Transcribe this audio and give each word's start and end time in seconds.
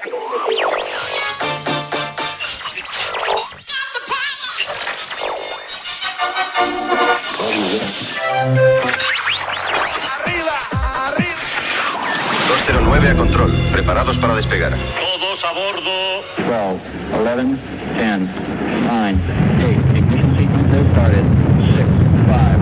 Arriba, 0.00 0.14
arriba. 11.04 11.36
209 12.48 13.08
a 13.08 13.14
control, 13.14 13.52
preparados 13.72 14.16
para 14.16 14.34
despegar. 14.36 14.74
Todos 14.98 15.44
a 15.44 15.52
bordo. 15.52 16.24
12, 16.48 16.80
11, 17.12 17.58
10, 17.98 18.20
9, 18.86 19.14
8, 19.58 19.98
ignition 19.98 20.34
sequence 20.34 20.72
has 20.72 20.86
started. 20.92 21.24
6, 21.76 21.76
5, 21.76 22.24
4, 22.24 22.56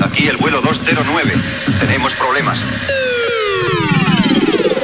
3, 0.00 0.06
Aquí 0.06 0.26
el 0.28 0.38
vuelo 0.38 0.62
209. 0.62 1.55
Tenemos 1.80 2.14
problemas. 2.14 2.64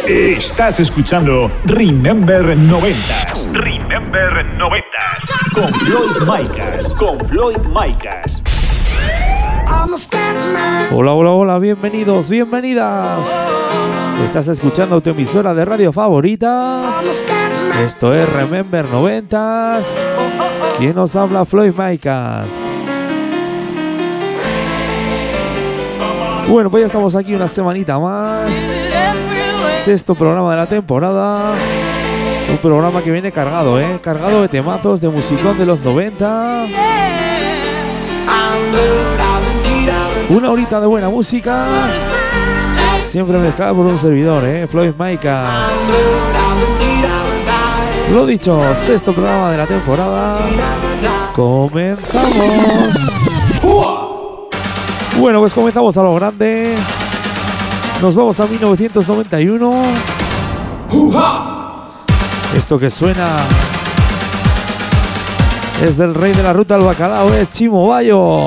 Estás 0.06 0.78
escuchando 0.80 1.50
Remember 1.64 2.56
90 2.56 2.98
Remember 3.52 4.44
90. 4.58 4.86
con 5.54 5.72
Floyd 5.72 6.28
Micas. 6.28 6.92
Con 6.94 7.18
Floyd 7.30 7.58
Micas. 7.68 8.26
Hola, 10.92 11.12
hola, 11.14 11.30
hola, 11.30 11.58
bienvenidos, 11.58 12.28
bienvenidas. 12.28 13.34
Estás 14.24 14.48
escuchando 14.48 15.00
tu 15.00 15.10
emisora 15.10 15.54
de 15.54 15.64
radio 15.64 15.92
favorita. 15.92 17.00
Esto 17.82 18.14
es 18.14 18.30
Remember 18.32 18.84
90. 18.84 19.80
¿Quién 20.78 20.94
nos 20.94 21.16
habla? 21.16 21.44
Floyd 21.44 21.72
Micas. 21.74 22.71
Bueno, 26.48 26.70
pues 26.70 26.82
ya 26.82 26.86
estamos 26.86 27.14
aquí 27.14 27.34
una 27.34 27.48
semanita 27.48 27.98
más. 27.98 28.50
Sexto 29.70 30.14
programa 30.14 30.50
de 30.50 30.56
la 30.56 30.66
temporada. 30.66 31.52
Un 32.50 32.58
programa 32.58 33.02
que 33.02 33.10
viene 33.10 33.32
cargado, 33.32 33.80
¿eh? 33.80 33.98
Cargado 34.02 34.42
de 34.42 34.48
temazos 34.48 35.00
de 35.00 35.08
musicón 35.08 35.56
de 35.58 35.64
los 35.64 35.82
90. 35.82 36.66
Una 40.28 40.50
horita 40.50 40.80
de 40.80 40.86
buena 40.86 41.08
música. 41.08 41.66
Siempre 43.00 43.38
mezclada 43.38 43.72
por 43.74 43.86
un 43.86 43.96
servidor, 43.96 44.44
¿eh? 44.44 44.66
Floyd 44.66 44.92
Micas. 44.98 45.68
Lo 48.12 48.26
dicho, 48.26 48.60
sexto 48.74 49.12
programa 49.12 49.50
de 49.52 49.56
la 49.58 49.66
temporada. 49.66 50.38
Comenzamos. 51.34 52.42
Bueno, 55.18 55.40
pues 55.40 55.54
comenzamos 55.54 55.96
a 55.96 56.02
lo 56.02 56.14
grande. 56.14 56.74
Nos 58.00 58.16
vamos 58.16 58.40
a 58.40 58.46
1991. 58.46 59.82
Esto 62.56 62.78
que 62.78 62.90
suena 62.90 63.26
es 65.82 65.96
del 65.96 66.14
rey 66.14 66.32
de 66.32 66.42
la 66.42 66.52
ruta 66.52 66.74
al 66.74 66.82
bacalao, 66.82 67.32
es 67.34 67.50
Chimo 67.50 67.88
Bayo. 67.88 68.46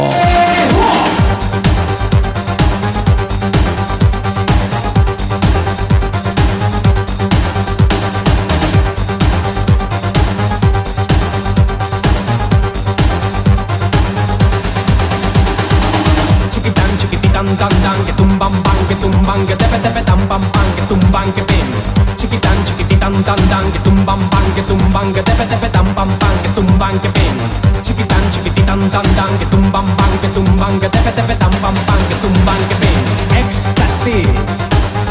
Tumban, 24.15 24.29
pan, 24.29 24.53
que 24.53 24.61
tumban, 24.61 25.13
que 25.13 25.23
tepe, 25.23 25.45
tepe, 25.45 25.69
tan, 25.69 25.85
pam, 25.93 26.09
pan, 26.19 26.31
que 26.41 26.49
tumban, 26.49 26.99
que 26.99 27.09
pin. 27.09 27.35
Chiquitan, 27.81 28.31
chiquititan, 28.31 28.79
tan, 28.89 29.03
tan, 29.15 29.37
que 29.37 29.45
tumban, 29.45 29.85
pan, 29.97 30.11
que 30.21 30.27
tumban, 30.29 30.79
que 30.79 30.89
tepe, 30.89 31.11
tepe, 31.11 31.35
tan, 31.35 31.51
pam, 31.61 31.75
pan, 31.85 31.97
que 32.07 32.15
tumban, 32.15 32.57
que 32.69 32.75
pin. 32.75 32.99
Éxtasy, 33.37 34.23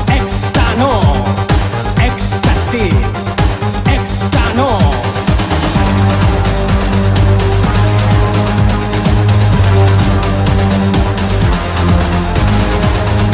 éxtano, 0.08 1.00
éxtasy, 2.00 2.88
éxtano. 3.92 4.78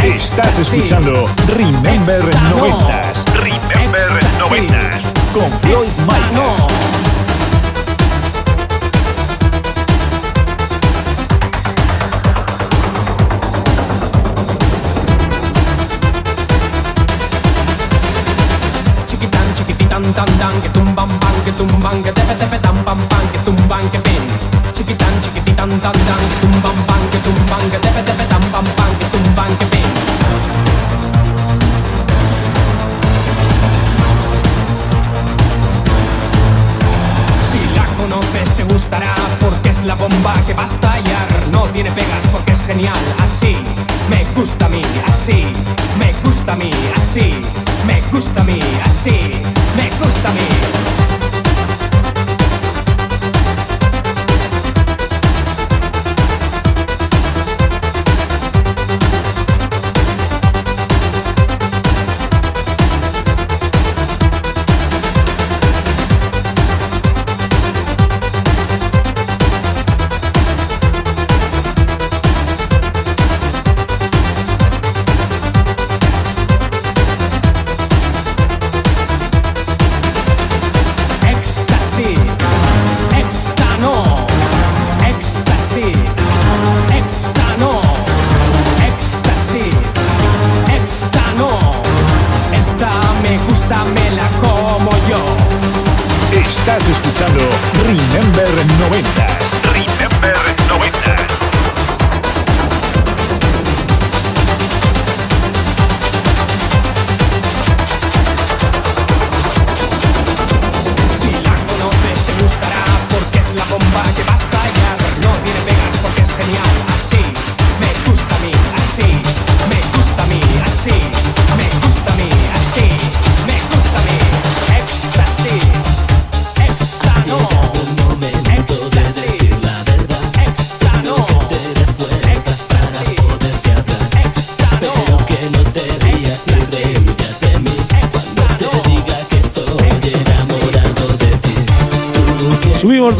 Estás 0.02 0.58
escuchando 0.58 1.28
Remember 1.46 2.34
90 2.50 3.12
Remember 3.34 4.20
90. 4.38 5.09
Con 5.32 5.50
Floyd 5.60 5.86
chiquititan, 19.54 20.02
tan, 20.14 20.26
tan, 20.38 20.60
que 20.62 20.68
tumban, 20.70 21.08
pan, 21.20 21.34
que 21.44 21.52
tumban, 21.52 22.02
que 22.02 22.12
tepe, 22.12 22.34
tepe, 22.34 22.58
tan, 22.58 22.84
pan, 22.84 22.98
que 23.32 23.38
tumban, 23.38 23.88
que 23.90 23.98
pin. 23.98 24.22
Chiquitan, 24.72 25.20
chiquititan, 25.20 25.68
tan, 25.68 25.92
tan, 25.92 26.22
que 26.30 26.36
tumban, 26.40 26.76
pan, 26.86 27.00
que 27.10 27.18
tumban, 27.18 27.70
que 27.70 27.78
tepe, 27.78 28.02
tepe, 28.02 28.24
tan, 28.24 28.42
pan, 28.50 28.64
que 28.98 29.06
tumban, 29.06 29.56
que 29.58 29.66
pin. 29.66 30.89
Conoces 38.10 38.50
te 38.56 38.64
gustará 38.64 39.14
porque 39.40 39.70
es 39.70 39.84
la 39.84 39.94
bomba 39.94 40.34
que 40.46 40.54
va 40.54 40.64
a 40.64 40.66
estallar. 40.66 41.28
No 41.52 41.62
tiene 41.68 41.90
pegas 41.92 42.26
porque 42.32 42.52
es 42.52 42.62
genial. 42.62 42.98
Así 43.18 43.56
me 44.08 44.24
gusta 44.34 44.66
a 44.66 44.68
mí, 44.68 44.82
así 45.06 45.44
me 45.98 46.12
gusta 46.24 46.52
a 46.52 46.56
mí, 46.56 46.70
así 46.96 47.40
me 47.86 48.00
gusta 48.12 48.40
a 48.40 48.44
mí, 48.44 48.60
así 48.84 49.30
me 49.76 49.88
gusta 50.04 50.28
a 50.28 50.32
mí. 50.32 51.19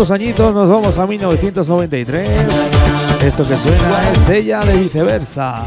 Añitos, 0.08 0.54
nos 0.54 0.66
vamos 0.66 0.96
a 0.96 1.06
1993. 1.06 2.30
Esto 3.22 3.42
que 3.42 3.54
suena 3.54 4.10
es 4.12 4.28
ella 4.30 4.60
de 4.60 4.78
viceversa. 4.78 5.66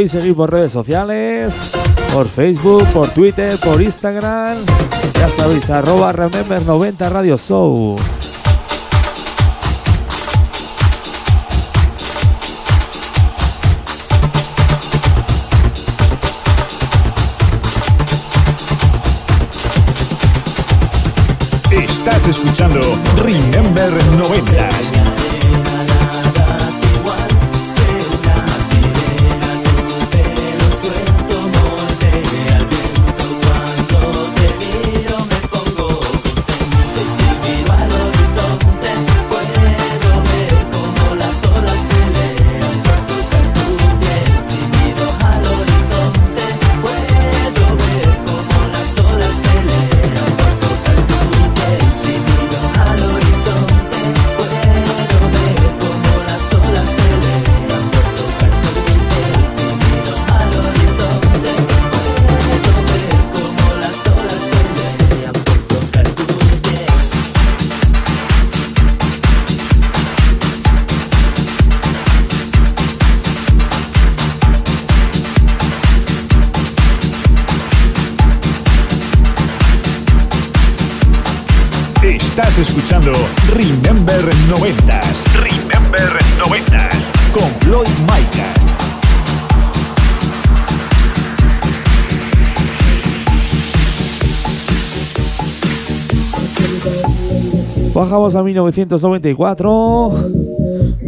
Podéis 0.00 0.12
seguir 0.12 0.34
por 0.34 0.50
redes 0.50 0.72
sociales, 0.72 1.72
por 2.14 2.26
Facebook, 2.26 2.86
por 2.86 3.06
Twitter, 3.08 3.54
por 3.58 3.82
Instagram. 3.82 4.56
Ya 5.12 5.28
sabéis, 5.28 5.68
arroba 5.68 6.10
Remember 6.10 6.62
90 6.62 7.08
Radio 7.10 7.36
Show. 7.36 7.98
escuchando 22.26 22.80
Remember 23.16 23.90
90 24.16 25.19
escuchando 83.00 83.12
Remember 83.54 84.24
90s. 84.48 85.24
Remember 85.34 86.08
90s. 86.38 87.32
Con 87.32 87.50
Floyd 87.60 87.88
Micah. 88.00 88.54
Bajamos 97.94 98.34
a 98.36 98.42
1994. 98.42 100.30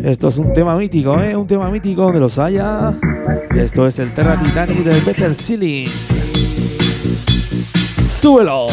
Esto 0.05 0.29
es 0.29 0.39
un 0.39 0.53
tema 0.53 0.77
mítico, 0.77 1.21
¿eh? 1.21 1.37
Un 1.37 1.47
tema 1.47 1.71
mítico 1.71 2.03
donde 2.03 2.21
los 2.21 2.39
haya. 2.39 2.93
Esto 3.55 3.87
es 3.87 3.99
el 3.99 4.13
Terra 4.15 4.41
Titanic 4.43 4.79
del 4.79 5.01
Better 5.03 5.35
Ceiling. 5.35 5.89
¡Súbelo! 8.03 8.67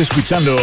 Escuchando 0.00 0.56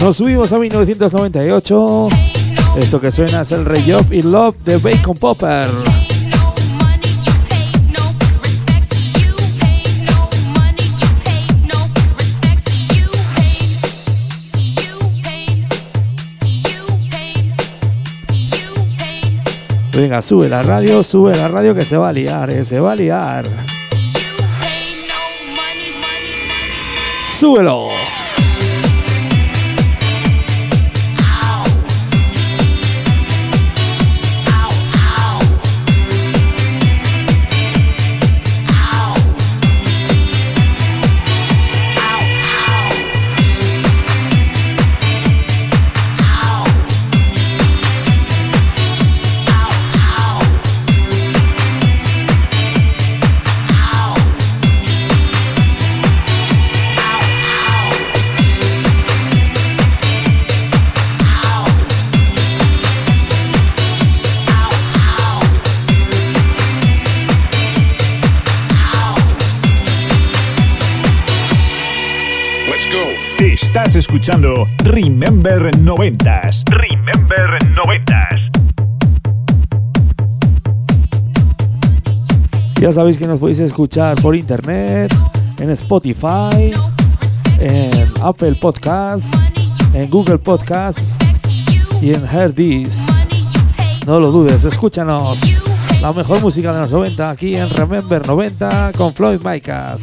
Nos 0.00 0.16
subimos 0.16 0.52
a 0.52 0.58
1998. 0.58 2.08
Esto 2.76 3.00
que 3.00 3.10
suena 3.10 3.40
es 3.40 3.50
el 3.52 3.64
Rey 3.64 3.84
Job 3.86 4.12
y 4.12 4.22
Love 4.22 4.56
de 4.64 4.76
Bacon 4.78 5.16
Popper. 5.16 5.66
Venga, 19.92 20.22
sube 20.22 20.48
la 20.48 20.62
radio, 20.62 21.02
sube 21.02 21.34
la 21.34 21.48
radio 21.48 21.74
que 21.74 21.84
se 21.84 21.96
va 21.96 22.10
a 22.10 22.12
liar, 22.12 22.50
eh, 22.50 22.62
se 22.62 22.78
va 22.78 22.92
a 22.92 22.94
liar. 22.94 23.44
Súbelo. 27.28 27.88
Estás 73.88 74.04
escuchando 74.04 74.66
Remember 74.84 75.74
90 75.78 76.42
Remember 76.66 77.58
90. 77.74 78.28
Ya 82.82 82.92
sabéis 82.92 83.16
que 83.16 83.26
nos 83.26 83.40
podéis 83.40 83.60
escuchar 83.60 84.20
por 84.20 84.36
internet, 84.36 85.16
en 85.58 85.70
Spotify, 85.70 86.74
en 87.60 88.12
Apple 88.20 88.56
Podcasts, 88.60 89.30
en 89.94 90.10
Google 90.10 90.36
Podcasts 90.36 91.14
y 92.02 92.12
en 92.12 92.26
Herdis. 92.26 93.06
No 94.06 94.20
lo 94.20 94.30
dudes, 94.30 94.64
escúchanos. 94.64 95.64
La 96.02 96.12
mejor 96.12 96.42
música 96.42 96.74
de 96.74 96.80
los 96.82 96.92
90 96.92 97.30
aquí 97.30 97.56
en 97.56 97.70
Remember 97.70 98.26
90 98.26 98.92
con 98.98 99.14
Floyd 99.14 99.40
Micas. 99.42 100.02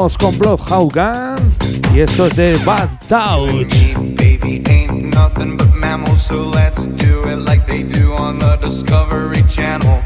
Vamos 0.00 0.16
con 0.16 0.38
Bloodhound 0.38 1.52
y 1.94 2.00
esto 2.00 2.26
es 2.26 2.34
de 2.34 2.58
Touch. 3.06 3.94
Baby 4.16 4.62
ain't 4.66 5.14
nothing 5.14 5.58
but 5.58 5.74
mammals, 5.74 6.22
so 6.22 6.36
let's 6.36 6.86
do 6.86 7.28
it 7.28 7.36
like 7.36 7.66
they 7.66 7.82
do 7.82 8.14
on 8.14 8.38
the 8.38 8.56
Discovery 8.56 9.44
Channel. 9.46 10.00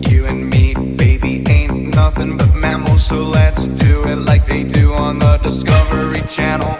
You 0.00 0.26
and 0.26 0.50
me, 0.50 0.74
baby, 0.74 1.44
ain't 1.48 1.94
nothing 1.94 2.36
but 2.36 2.52
mammals, 2.56 3.06
so 3.06 3.22
let's 3.22 3.68
do 3.68 4.02
it 4.02 4.18
like 4.18 4.48
they 4.48 4.64
do 4.64 4.92
on 4.92 5.20
the 5.20 5.38
Discovery 5.38 6.22
Channel. 6.28 6.79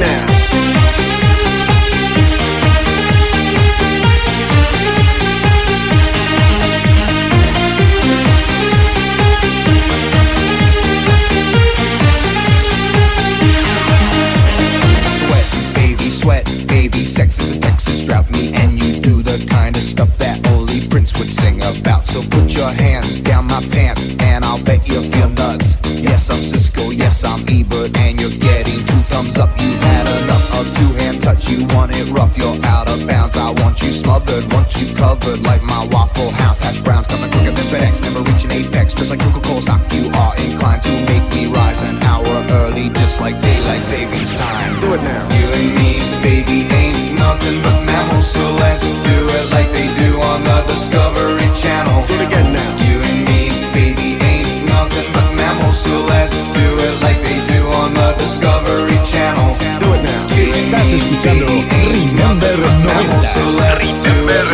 Put 22.51 22.59
your 22.59 22.71
hands 22.71 23.19
down 23.21 23.45
my 23.45 23.61
pants, 23.71 24.03
and 24.19 24.43
I'll 24.43 24.61
bet 24.63 24.87
you'll 24.87 25.03
feel 25.03 25.29
nuts. 25.29 25.77
Yes, 25.95 26.29
I'm 26.29 26.41
Cisco, 26.41 26.89
yes, 26.89 27.23
I'm 27.23 27.41
Ebert, 27.47 27.95
and 27.97 28.19
you're 28.19 28.37
getting 28.39 28.79
two 28.85 29.01
thumbs 29.07 29.37
up. 29.37 29.49
You 29.59 29.71
had 29.87 30.07
enough 30.23 30.59
of 30.59 30.65
two 30.77 30.91
hand 30.99 31.21
touch, 31.21 31.49
you 31.49 31.65
want 31.75 31.95
it 31.95 32.07
rough, 32.11 32.37
you're 32.37 32.57
out 32.65 32.89
of 32.89 33.07
bounds. 33.07 33.37
I 33.37 33.51
want 33.61 33.81
you 33.81 33.91
smothered, 33.91 34.43
want 34.51 34.75
you 34.75 34.93
covered 34.95 35.41
like 35.43 35.63
my 35.63 35.87
Waffle 35.91 36.31
House. 36.31 36.61
Hash 36.61 36.81
browns 36.81 37.07
coming 37.07 37.31
quicker 37.31 37.51
than 37.51 37.67
FedEx, 37.71 38.01
never 38.01 38.19
reaching 38.19 38.51
apex, 38.51 38.93
just 38.93 39.11
like 39.11 39.19
Coca-Cola 39.19 39.61
stock. 39.61 39.81
You 39.93 40.11
are 40.11 40.35
inclined 40.35 40.83
to 40.83 40.91
make 41.07 41.25
me 41.33 41.47
rise 41.47 41.81
an 41.83 42.03
hour 42.03 42.27
early, 42.63 42.89
just 42.89 43.21
like 43.21 43.39
daylight 43.41 43.81
savings 43.81 44.37
time. 44.37 44.79
Do 44.81 44.95
it 44.95 45.03
now. 45.03 45.23
You 45.37 45.47
and 45.59 45.69
me, 45.79 45.91
baby, 46.21 46.67
ain't 46.73 47.17
nothing 47.17 47.61
but 47.61 47.85
mammals, 47.85 48.27
so 48.29 48.43
let's 48.59 48.91
do 49.07 49.17
it 49.39 49.45
like 49.51 49.71
they 49.71 49.87
do 50.03 50.19
on 50.19 50.43
the 50.43 50.65
Discovery 50.67 51.10
so 55.73 56.03
let's 56.05 56.41
do 56.53 56.65
it 56.85 56.95
like 57.01 57.19
they 57.23 57.39
do 57.47 57.65
on 57.81 57.93
the 57.93 58.13
Discovery 58.17 58.97
Channel. 59.05 59.55
Do 59.79 59.93
it 59.95 60.03
now. 60.03 60.27
Estás 60.35 60.91
escuchando 60.91 61.45
Remember 61.91 62.55
90s. 62.83 63.35
Remember 64.05 64.47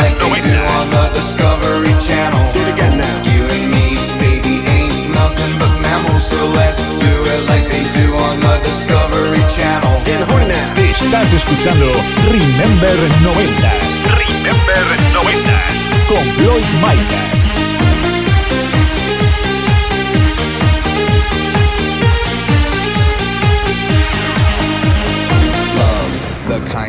Discovery 1.14 1.94
Channel. 2.00 2.44
Do 2.54 2.60
it 2.62 2.74
again 2.74 2.98
now. 2.98 3.16
You 3.24 3.44
and 3.56 3.70
me, 3.74 3.98
baby, 4.20 4.62
ain't 4.68 5.10
nothing 5.14 5.54
but 5.60 5.72
mammals, 5.82 6.24
so 6.30 6.38
let's 6.54 6.84
do 7.02 7.12
it 7.34 7.42
like 7.50 7.66
they 7.70 7.86
do 7.98 8.14
on 8.16 8.40
the 8.40 8.60
Discovery 8.64 9.44
Channel. 9.50 10.02
Get 10.06 10.22
horny 10.30 10.48
now. 10.48 10.74
Estás 10.78 11.34
escuchando 11.34 11.86
Remember 12.30 12.96
90s 13.24 13.94
Remember 14.22 14.86
90s. 15.14 16.08
con 16.08 16.24
Floyd 16.36 16.66
Micas. 16.82 17.67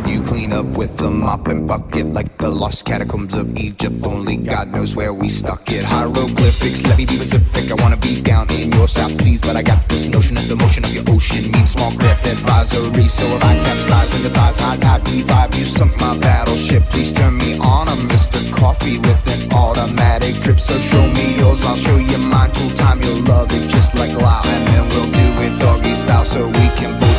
You 0.07 0.23
clean 0.23 0.53
up 0.53 0.67
with 0.77 1.01
a 1.01 1.11
mop 1.11 1.49
and 1.49 1.67
bucket 1.67 2.07
Like 2.07 2.39
the 2.39 2.49
lost 2.49 2.85
catacombs 2.85 3.35
of 3.35 3.57
Egypt? 3.57 4.07
Only 4.07 4.37
God 4.37 4.69
knows 4.69 4.95
where 4.95 5.13
we 5.13 5.29
stuck 5.29 5.71
it. 5.73 5.85
Hieroglyphics, 5.85 6.85
let 6.85 6.99
me 6.99 7.05
be 7.05 7.17
Pacific 7.19 7.71
I 7.71 7.75
wanna 7.83 7.97
be 7.97 8.23
down 8.23 8.51
in 8.53 8.71
your 8.73 8.87
South 8.87 9.21
Seas 9.21 9.41
But 9.41 9.57
I 9.57 9.63
got 9.63 9.89
this 9.89 10.07
notion 10.07 10.37
that 10.37 10.47
the 10.49 10.57
motion 10.57 10.85
of 10.85 10.95
your 10.95 11.05
ocean. 11.09 11.51
Means 11.51 11.71
small 11.71 11.93
craft 11.93 12.27
advisory 12.27 13.09
So 13.09 13.27
if 13.37 13.45
I 13.45 13.57
capsize 13.65 14.15
and 14.15 14.23
devise 14.23 14.59
high 14.61 14.77
tide 14.77 15.03
V5 15.03 15.59
You 15.59 15.65
sunk 15.65 15.99
my 16.01 16.17
battleship 16.19 16.85
Please 16.85 17.13
turn 17.13 17.37
me 17.37 17.59
on. 17.59 17.89
A 17.89 17.97
Mr. 18.13 18.39
Coffee 18.55 18.99
With 18.99 19.27
an 19.27 19.53
automatic 19.53 20.37
drip 20.43 20.61
So 20.61 20.79
show 20.81 21.07
me 21.13 21.37
yours, 21.39 21.65
I'll 21.65 21.77
show 21.77 21.97
you 21.97 22.19
mine. 22.19 22.51
Tool 22.53 22.71
time, 22.77 23.03
you'll 23.03 23.23
love 23.23 23.51
it 23.53 23.69
just 23.69 23.95
like 23.97 24.15
Lyle. 24.15 24.47
And 24.47 24.67
then 24.69 24.89
we'll 24.91 25.11
do 25.11 25.27
it 25.43 25.59
doggy 25.59 25.95
style 25.95 26.25
So 26.25 26.47
we 26.47 26.69
can 26.79 27.08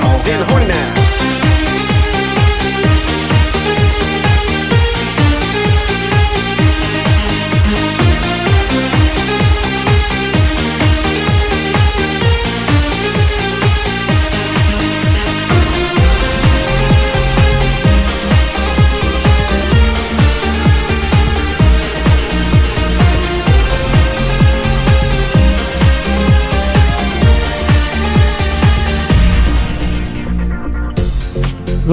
Van 0.00 0.42
Hornat. 0.48 0.93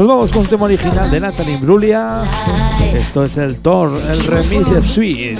Nos 0.01 0.07
vamos 0.07 0.31
con 0.31 0.41
un 0.41 0.47
tema 0.47 0.65
original 0.65 1.11
de 1.11 1.19
Natalie 1.19 1.53
Imbruglia. 1.53 2.23
Esto 2.91 3.23
es 3.23 3.37
el 3.37 3.57
Thor, 3.57 4.01
el 4.09 4.23
remix 4.23 4.71
de 4.71 4.81
Sweet. 4.81 5.39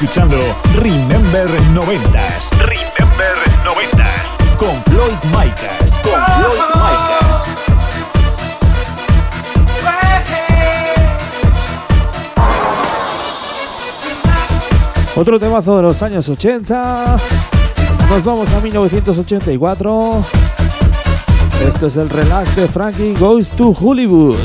Escuchando 0.00 0.38
Remember 0.76 1.46
90s. 1.74 2.48
Remember 2.60 3.36
90s. 3.66 4.56
Con 4.56 4.82
Floyd 4.84 5.12
Micas. 5.24 5.92
Con 6.02 6.24
Floyd 6.24 6.60
Micas. 6.74 7.50
Otro 15.16 15.38
temazo 15.38 15.76
de 15.76 15.82
los 15.82 16.02
años 16.02 16.26
80. 16.30 17.16
Nos 18.08 18.24
vamos 18.24 18.50
a 18.54 18.60
1984. 18.60 20.24
Esto 21.68 21.86
es 21.88 21.96
el 21.96 22.08
relax 22.08 22.56
de 22.56 22.66
Frankie 22.68 23.14
Goes 23.18 23.50
to 23.50 23.76
Hollywood. 23.78 24.38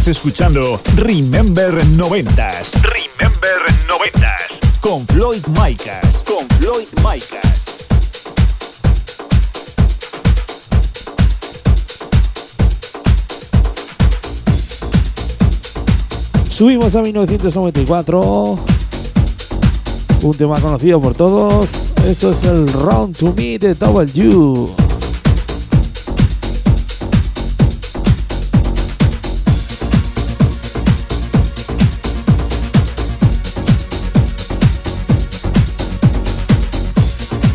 Estás 0.00 0.16
escuchando 0.16 0.80
Remember 0.96 1.74
90s. 1.74 2.72
Remember 2.80 3.60
90s. 3.86 4.80
Con 4.80 5.06
Floyd 5.06 5.44
Micas. 5.48 6.22
Con 6.24 6.48
Floyd 6.58 6.86
Micas. 7.04 7.60
Subimos 16.50 16.96
a 16.96 17.02
1994. 17.02 18.58
Un 20.22 20.34
tema 20.34 20.58
conocido 20.62 20.98
por 20.98 21.14
todos. 21.14 21.92
Esto 22.06 22.32
es 22.32 22.42
el 22.44 22.72
Round 22.72 23.18
to 23.18 23.34
Me 23.36 23.58
de 23.58 23.74
W. 23.74 24.89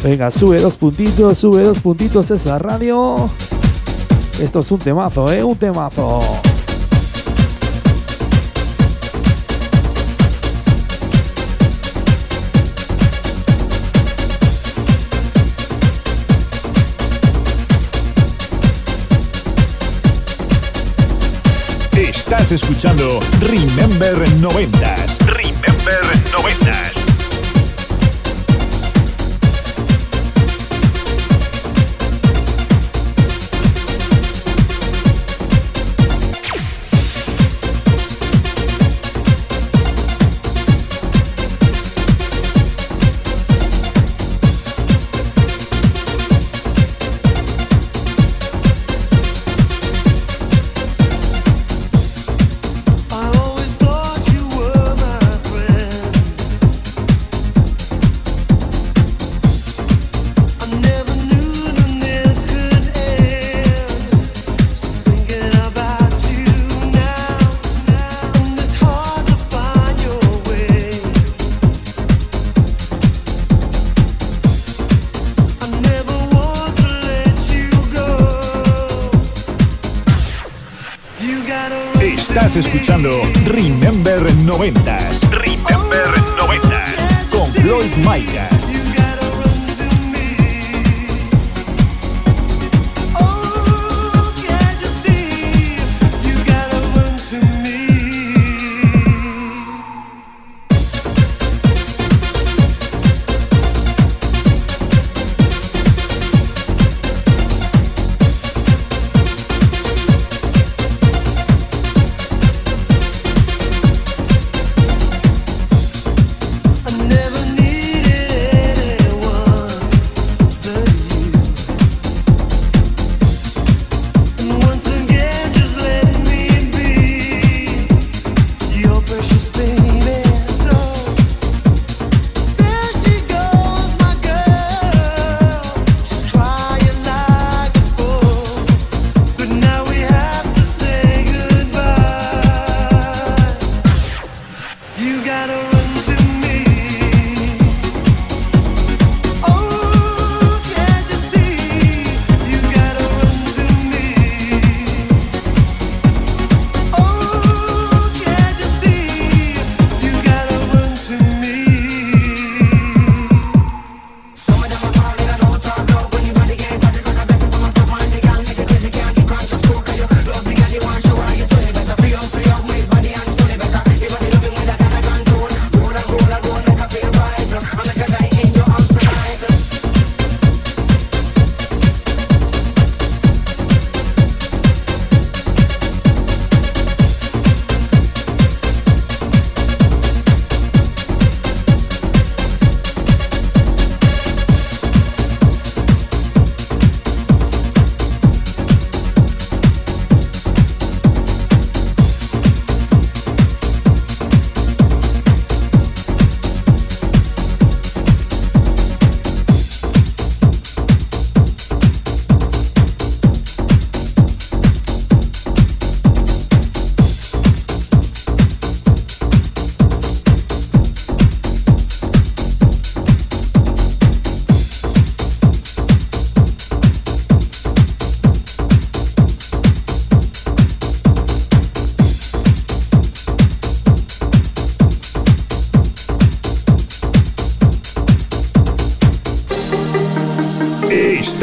Venga, 0.06 0.30
sube 0.30 0.62
dos 0.62 0.78
puntitos, 0.78 1.39
sube 1.39 1.63
dos 1.63 1.80
puntitos 1.80 2.30
esa 2.30 2.60
radio. 2.60 3.28
Esto 4.39 4.60
es 4.60 4.72
un 4.72 4.78
temazo, 4.78 5.32
¿eh? 5.34 5.44
Un 5.44 5.58
temazo. 5.58 6.20
Estás 21.98 22.52
escuchando 22.52 23.22
Remember 23.39 24.18
90s. 24.39 25.18
Remember 25.26 26.00
90s. 26.32 26.95
Escuchando 82.60 83.10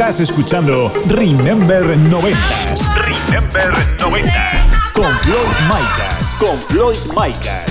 Estás 0.03 0.19
escuchando 0.19 0.91
Remember 1.07 1.81
90s 1.81 2.93
Remember 2.93 3.71
90s. 3.97 4.91
con 4.93 5.09
Floyd 5.19 5.47
Micas. 5.69 6.35
Con 6.37 6.57
Floyd 6.67 6.97
Micas. 7.15 7.65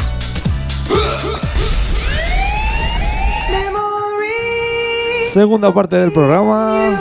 Segunda 5.27 5.75
parte 5.75 5.97
del 5.97 6.11
programa. 6.11 6.99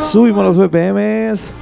Subimos 0.00 0.46
los 0.46 0.56
BPMs. 0.56 1.52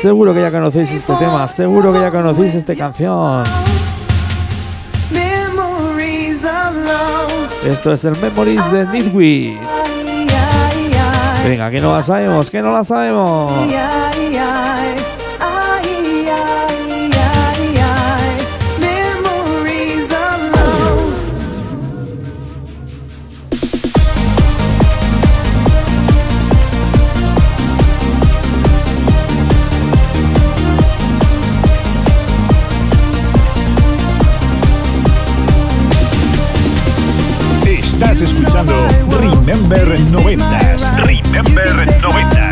Seguro 0.00 0.32
que 0.32 0.42
ya 0.42 0.52
conocéis 0.52 0.92
este 0.92 1.12
tema. 1.14 1.48
Seguro 1.48 1.92
que 1.92 1.98
ya 1.98 2.12
conocéis 2.12 2.54
esta 2.54 2.76
canción. 2.76 3.42
Esto 7.66 7.92
es 7.92 8.04
el 8.04 8.16
Memories 8.16 8.70
de 8.70 8.86
Nidwit. 8.86 9.79
Venga, 11.44 11.70
que 11.70 11.80
no 11.80 11.94
la 11.94 12.02
sabemos, 12.02 12.50
que 12.50 12.62
no 12.62 12.72
la 12.72 12.84
sabemos. 12.84 13.52
Estás 38.02 38.22
escuchando 38.22 38.72
Remember 39.20 39.86
90s. 40.10 40.96
Remember 41.04 41.68
90s. 42.00 42.50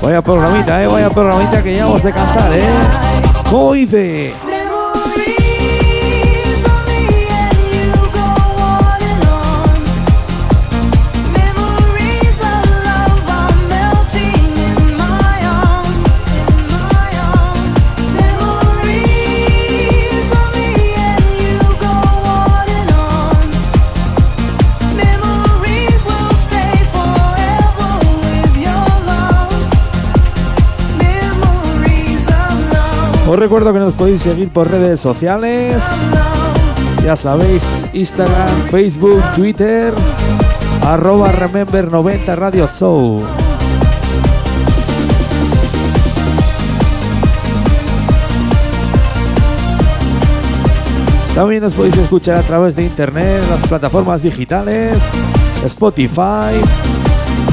Vaya 0.00 0.22
programita, 0.22 0.82
eh, 0.82 0.86
vaya 0.86 1.10
programita 1.10 1.62
que 1.62 1.74
ya 1.74 1.84
vamos 1.84 2.02
de 2.02 2.12
cantar, 2.14 2.50
eh. 2.54 2.64
¿Cómo? 3.50 4.53
Os 33.34 33.40
recuerdo 33.40 33.72
que 33.72 33.80
nos 33.80 33.94
podéis 33.94 34.22
seguir 34.22 34.48
por 34.48 34.70
redes 34.70 35.00
sociales. 35.00 35.82
Ya 37.04 37.16
sabéis, 37.16 37.84
Instagram, 37.92 38.48
Facebook, 38.70 39.20
Twitter, 39.34 39.92
arroba 40.86 41.32
Remember90 41.32 42.36
Radio 42.36 42.68
Show. 42.68 43.20
También 51.34 51.64
nos 51.64 51.72
podéis 51.72 51.96
escuchar 51.96 52.36
a 52.36 52.42
través 52.42 52.76
de 52.76 52.84
internet, 52.84 53.42
las 53.50 53.66
plataformas 53.66 54.22
digitales, 54.22 55.02
Spotify, 55.64 56.54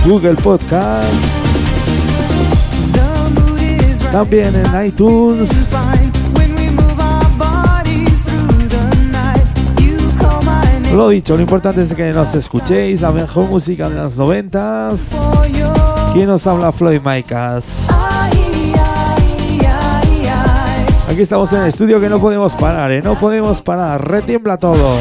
Google 0.06 0.36
Podcast, 0.36 1.41
también 4.12 4.54
en 4.56 4.86
iTunes. 4.86 5.50
Lo 10.96 11.08
dicho, 11.08 11.36
lo 11.36 11.42
importante 11.42 11.82
es 11.82 11.94
que 11.94 12.12
nos 12.12 12.36
escuchéis 12.36 13.00
la 13.02 13.12
mejor 13.12 13.46
música 13.46 13.90
de 13.90 13.96
los 13.96 14.18
noventas. 14.18 15.12
¿Quién 16.14 16.28
nos 16.28 16.46
habla 16.46 16.72
Floyd 16.74 17.02
Maicas? 17.02 17.88
Aquí 21.08 21.22
estamos 21.22 21.52
en 21.54 21.62
el 21.62 21.68
estudio 21.68 22.00
que 22.00 22.10
no 22.10 22.20
podemos 22.20 22.56
parar, 22.56 22.92
¿eh? 22.92 23.02
no 23.02 23.20
podemos 23.20 23.62
parar, 23.62 24.06
retiembla 24.06 24.58
todo. 24.58 24.98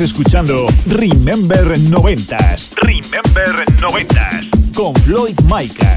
Escuchando 0.00 0.66
Remember 0.86 1.78
90s. 1.78 2.74
Remember 2.82 3.64
90s. 3.80 4.74
Con 4.74 4.94
Floyd 4.96 5.38
Micah. 5.48 5.95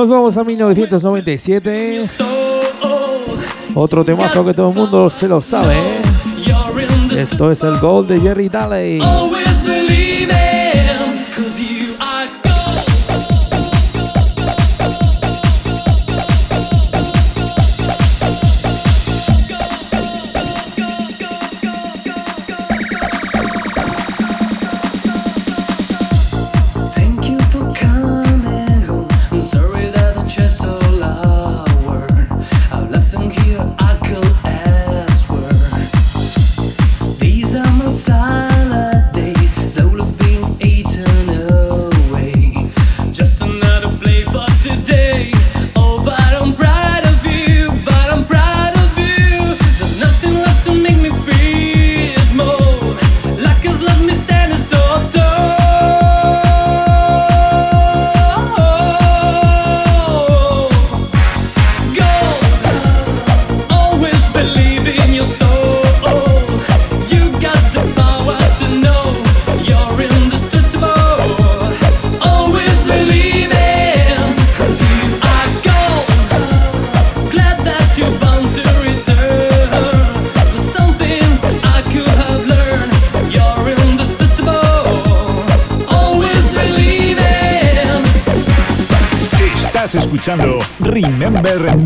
Nos 0.00 0.08
vamos 0.08 0.34
a 0.38 0.44
1997. 0.44 2.08
Otro 3.74 4.02
temazo 4.02 4.46
que 4.46 4.54
todo 4.54 4.70
el 4.70 4.74
mundo 4.74 5.10
se 5.10 5.28
lo 5.28 5.42
sabe. 5.42 5.74
¿eh? 5.74 7.18
Esto 7.18 7.50
es 7.50 7.62
el 7.62 7.78
gol 7.78 8.08
de 8.08 8.18
Jerry 8.18 8.48
Daly. 8.48 9.02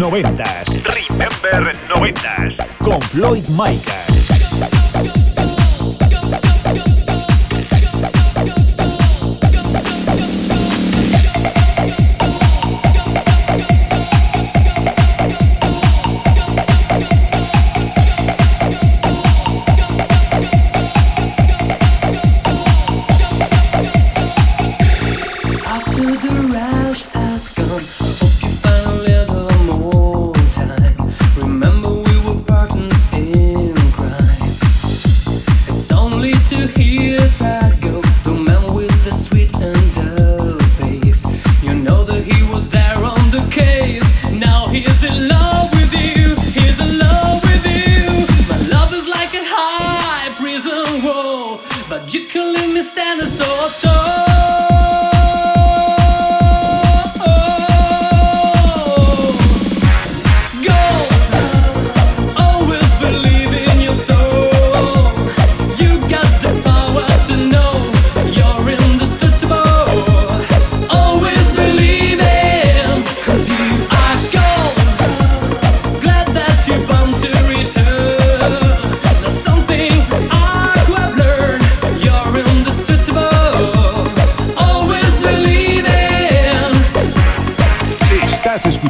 Remember 0.05 0.45
90s. 0.45 1.09
Remember 1.09 1.73
90s. 1.89 2.79
Con 2.79 3.01
Floyd 3.01 3.49
Micah. 3.49 3.94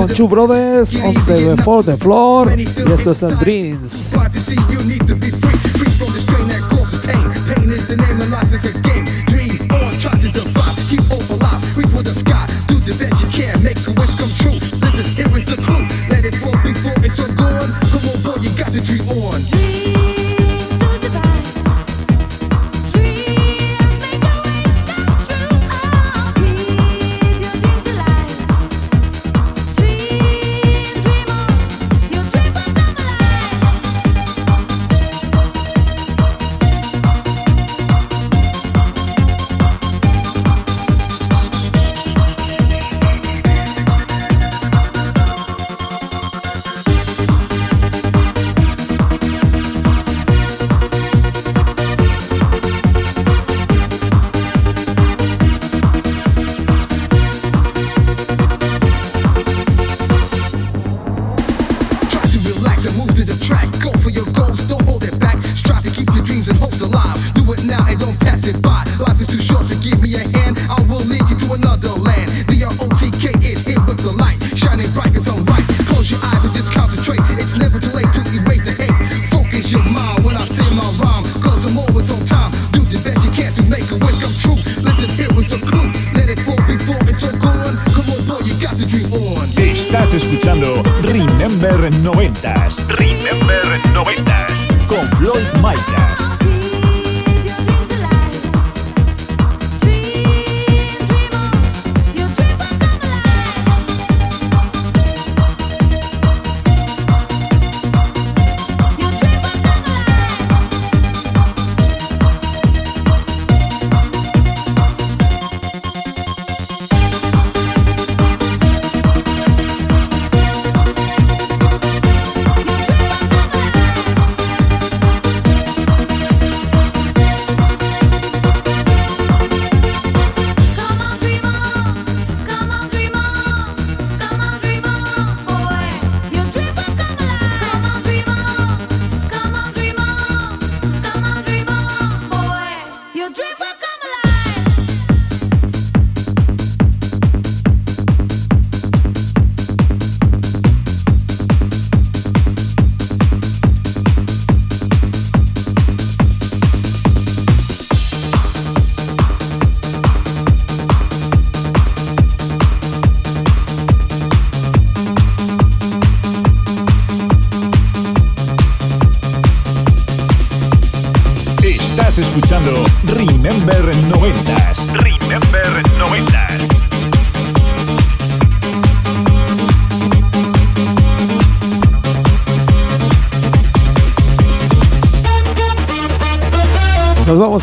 Con 0.00 0.08
Two 0.08 0.28
Brothers 0.28 0.94
on 0.94 1.14
the 1.26 1.54
Before 1.56 1.82
the 1.82 1.96
Floor 1.96 2.50
y 2.58 2.62
esto 2.90 3.10
es 3.10 3.38
Dreams. 3.38 4.16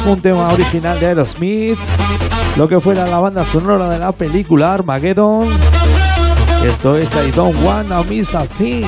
Un 0.07 0.21
tema 0.21 0.53
original 0.53 0.99
de 0.99 1.07
Aerosmith, 1.07 1.77
lo 2.55 2.67
que 2.67 2.79
fuera 2.79 3.05
la 3.07 3.19
banda 3.19 3.43
sonora 3.43 3.89
de 3.89 3.99
la 3.99 4.11
película 4.11 4.73
Armageddon. 4.73 5.47
Esto 6.65 6.97
es 6.97 7.11
I 7.15 7.31
Don't 7.31 7.55
Wanna 7.63 8.03
Miss 8.03 8.33
a 8.33 8.45
Thing. 8.45 8.85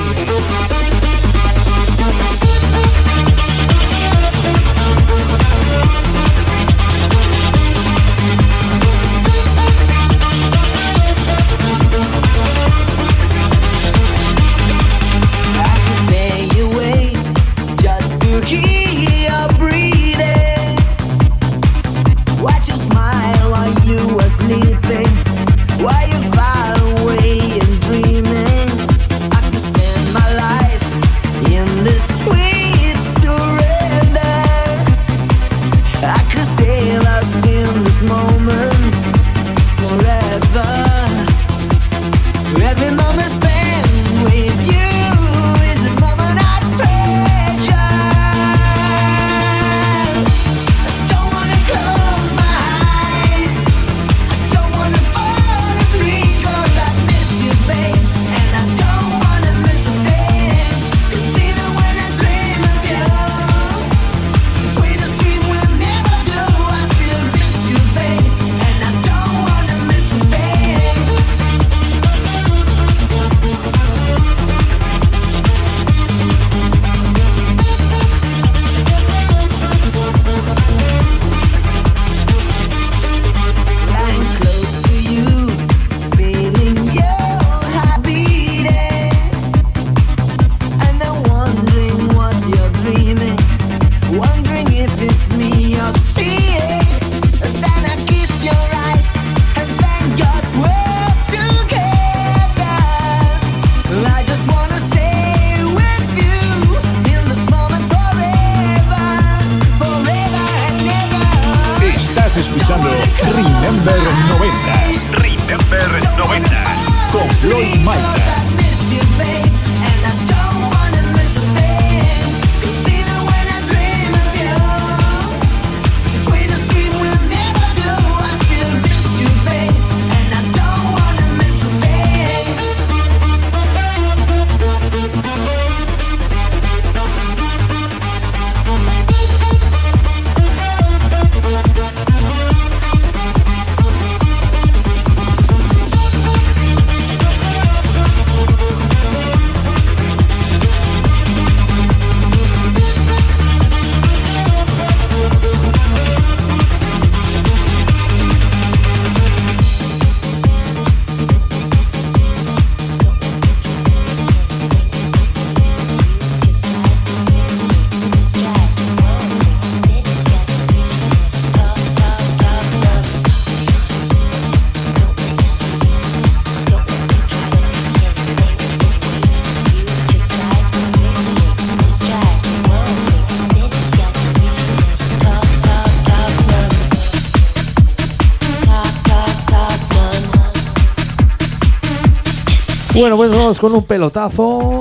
Bueno, 193.00 193.16
pues 193.16 193.30
vamos 193.30 193.58
con 193.58 193.74
un 193.74 193.82
pelotazo. 193.82 194.78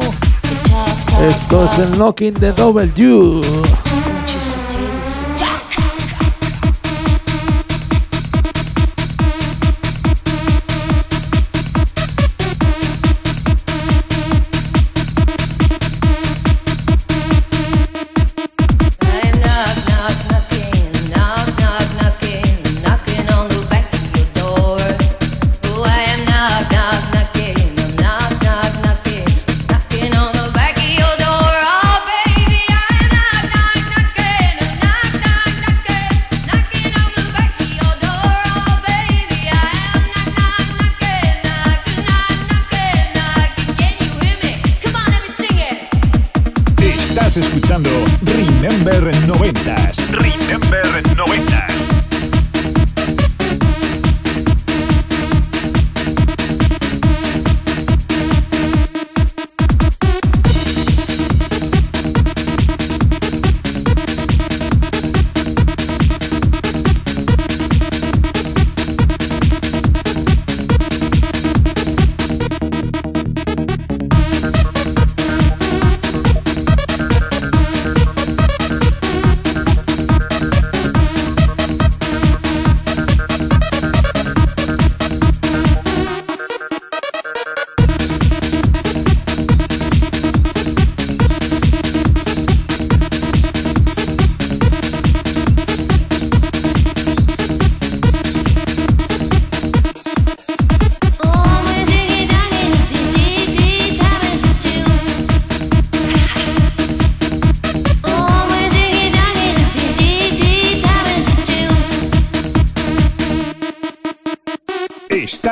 Esto 1.26 1.64
es 1.64 1.80
el 1.80 1.92
Knocking 1.92 2.34
de 2.34 2.52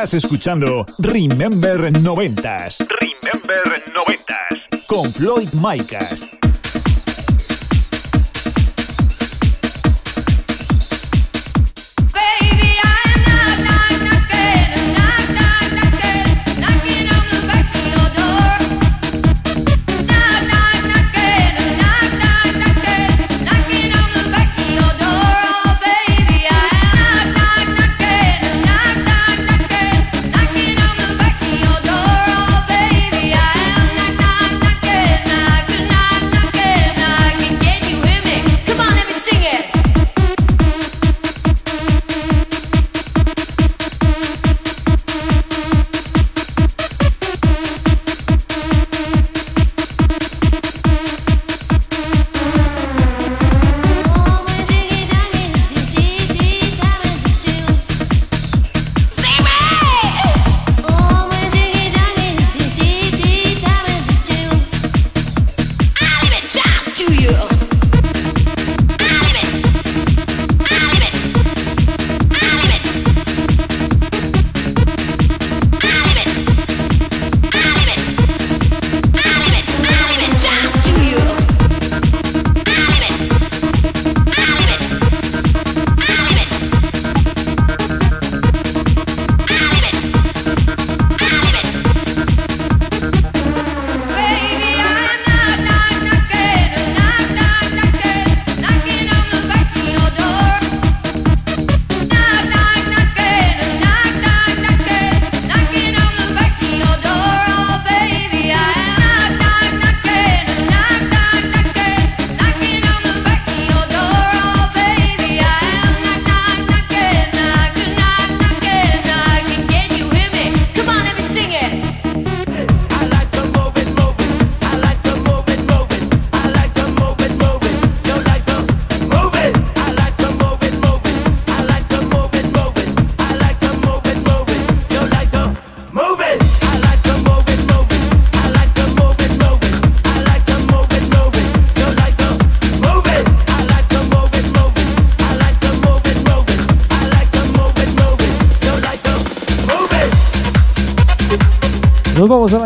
W. 0.08 0.18
escuchando 0.18 0.86
Remember 0.99 1.91
90s. 1.91 2.86
Remember 3.01 3.82
90s. 3.93 4.86
Con 4.86 5.12
Floyd 5.12 5.49
Micas. 5.62 6.36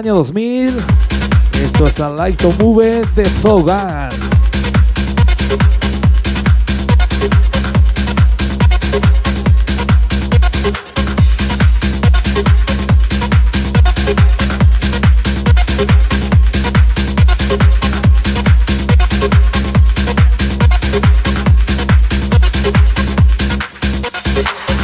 año 0.01 0.15
2000. 0.15 0.73
Esto 1.63 1.85
es 1.85 1.99
Unlike 1.99 2.37
to 2.37 2.51
Move 2.57 3.03
de 3.15 3.25
Zogan. 3.25 4.09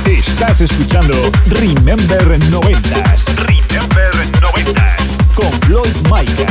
Estás 0.05 0.61
escuchando 0.61 1.15
Remember 1.47 2.37
90 2.51 3.16
Mike. 6.17 6.46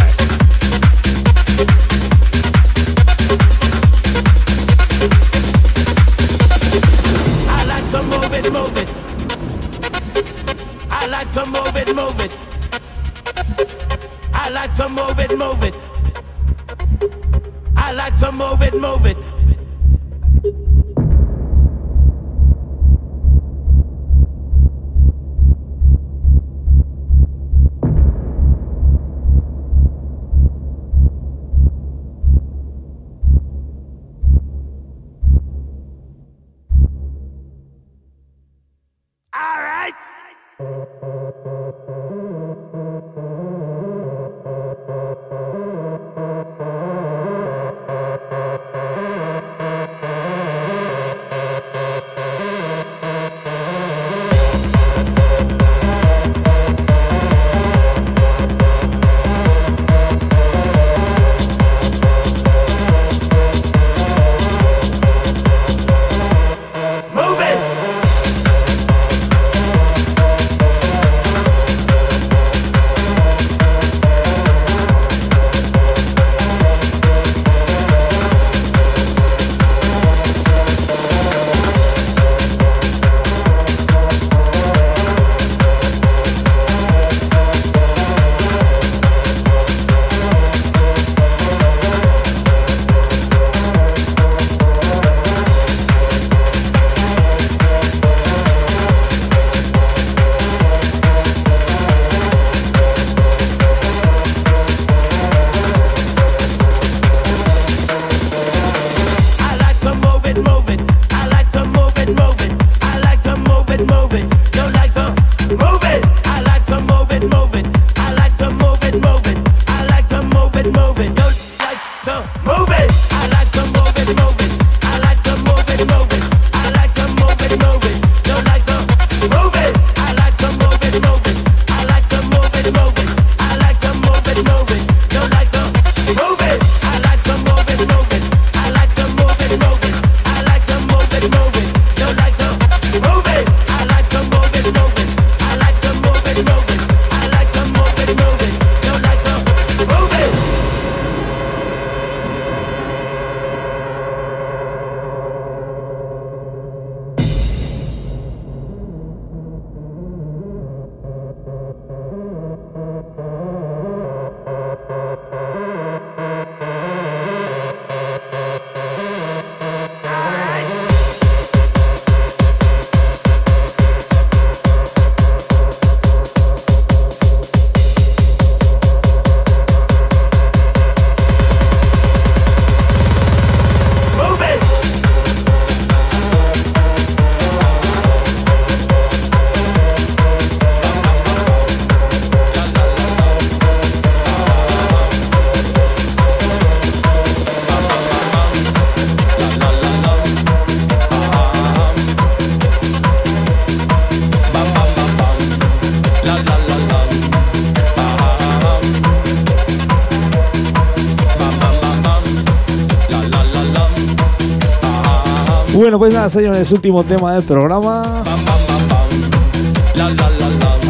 Bueno, 215.77 215.99
pues 215.99 216.14
nada, 216.14 216.31
señores, 216.31 216.72
último 216.72 217.05
tema 217.05 217.35
del 217.35 217.43
programa. 217.43 218.22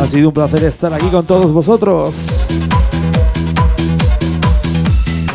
Ha 0.00 0.06
sido 0.06 0.28
un 0.28 0.32
placer 0.32 0.62
estar 0.62 0.94
aquí 0.94 1.08
con 1.08 1.26
todos 1.26 1.52
vosotros. 1.52 2.46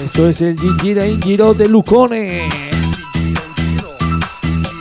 Esto 0.06 0.30
es 0.30 0.40
el 0.40 0.58
Gingira 0.58 1.04
Giro 1.22 1.54
de 1.54 1.68
Lucone. 1.68 2.48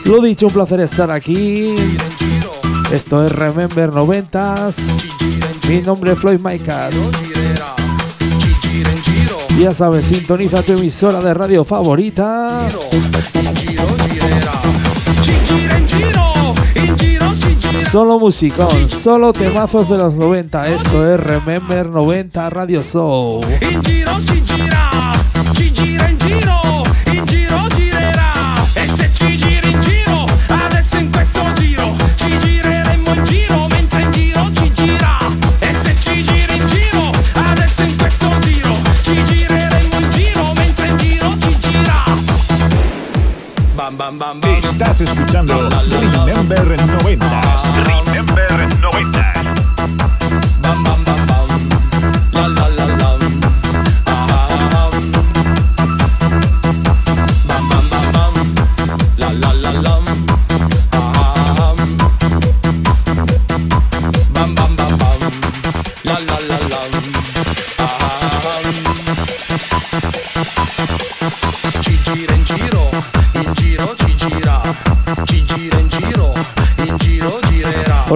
Lo 0.05 0.21
dicho, 0.21 0.47
un 0.47 0.53
placer 0.53 0.79
estar 0.79 1.11
aquí. 1.11 1.75
Esto 2.93 3.25
es 3.25 3.31
Remember 3.33 3.89
90s. 3.89 4.75
Mi 5.67 5.81
nombre 5.81 6.13
es 6.13 6.17
Floyd 6.17 6.39
Maicas. 6.39 6.95
Ya 9.59 9.73
sabes, 9.73 10.05
sintoniza 10.05 10.63
tu 10.63 10.71
emisora 10.71 11.19
de 11.19 11.33
radio 11.33 11.65
favorita. 11.65 12.69
Solo 17.91 18.19
musicón, 18.19 18.87
solo 18.87 19.33
temazos 19.33 19.89
de 19.89 19.97
los 19.97 20.13
90. 20.13 20.69
Esto 20.69 21.13
es 21.13 21.19
Remember 21.19 21.87
90 21.87 22.49
Radio 22.49 22.81
Show. 22.83 23.41
bam, 44.01 44.17
bam, 44.17 44.39
bam. 44.39 44.51
Estás 44.51 45.01
escuchando 45.01 45.69
Remember 46.25 46.65
90. 47.03 48.10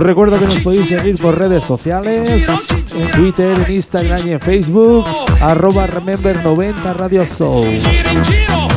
Recuerdo 0.05 0.37
que 0.37 0.45
nos 0.45 0.57
podéis 0.57 0.87
seguir 0.87 1.17
por 1.17 1.37
redes 1.37 1.63
sociales, 1.63 2.47
en 2.95 3.11
Twitter, 3.11 3.57
en 3.65 3.73
Instagram 3.73 4.27
y 4.27 4.31
en 4.33 4.39
Facebook, 4.39 5.05
arroba 5.41 5.87
Remember90 5.87 6.95
Radio 6.95 7.25
giro, 7.25 8.67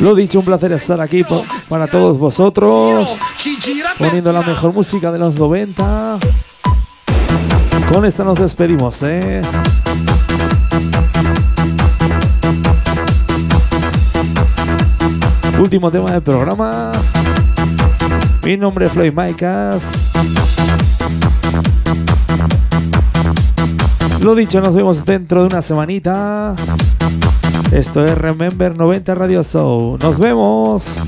Lo 0.00 0.14
dicho, 0.14 0.38
un 0.38 0.44
placer 0.44 0.70
estar 0.72 1.00
aquí 1.00 1.24
para 1.68 1.88
todos 1.88 2.18
vosotros, 2.18 3.18
poniendo 3.98 4.32
la 4.32 4.42
mejor 4.42 4.72
música 4.72 5.10
de 5.10 5.18
los 5.18 5.36
90. 5.36 6.18
Con 7.92 8.04
esta 8.04 8.22
nos 8.22 8.38
despedimos, 8.38 9.02
¿eh? 9.02 9.40
Último 15.58 15.90
tema 15.90 16.12
del 16.12 16.22
programa. 16.22 16.92
Mi 18.44 18.56
nombre 18.56 18.86
es 18.86 18.92
Floyd 18.92 19.12
Maicas. 19.12 20.06
Lo 24.20 24.36
dicho, 24.36 24.60
nos 24.60 24.74
vemos 24.74 25.04
dentro 25.04 25.40
de 25.40 25.46
una 25.48 25.60
semanita. 25.60 26.54
Esto 27.72 28.02
es 28.02 28.16
Remember 28.16 28.74
90 28.74 29.14
Radio 29.14 29.42
Show. 29.42 29.98
Nos 30.00 30.18
vemos. 30.18 31.02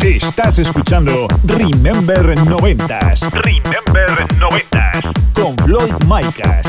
Estás 0.00 0.58
escuchando 0.60 1.26
Remember 1.44 2.38
90. 2.38 3.14
Remember 3.32 4.36
90. 4.38 4.90
Con 5.34 5.56
Floyd 5.58 5.92
Micas. 6.06 6.66